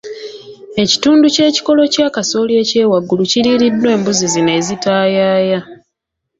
Ekitundu 0.83 1.25
ky'ekikolo 1.35 1.81
kya 1.93 2.07
kasooli 2.15 2.53
eky'ewaggulu 2.61 3.23
kiriiriddwa 3.31 3.89
embuzi 3.95 4.25
zino 4.33 4.51
ezitaayaaya. 4.59 5.59